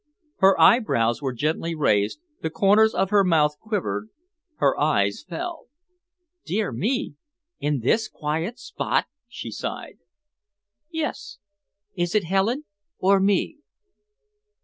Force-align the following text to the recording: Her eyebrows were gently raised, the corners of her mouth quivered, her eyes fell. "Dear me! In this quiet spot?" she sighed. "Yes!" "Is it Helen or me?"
Her 0.37 0.59
eyebrows 0.59 1.21
were 1.21 1.31
gently 1.31 1.75
raised, 1.75 2.21
the 2.41 2.49
corners 2.49 2.95
of 2.95 3.11
her 3.11 3.23
mouth 3.23 3.59
quivered, 3.59 4.09
her 4.55 4.75
eyes 4.79 5.23
fell. 5.29 5.67
"Dear 6.43 6.71
me! 6.71 7.13
In 7.59 7.81
this 7.81 8.07
quiet 8.09 8.57
spot?" 8.57 9.05
she 9.27 9.51
sighed. 9.51 9.99
"Yes!" 10.89 11.37
"Is 11.95 12.15
it 12.15 12.23
Helen 12.23 12.63
or 12.97 13.19
me?" 13.19 13.59